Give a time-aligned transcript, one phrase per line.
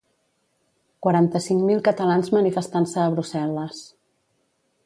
[1.07, 3.87] Quaranta-cinc mil catalans manifestant-se a Brussel·les.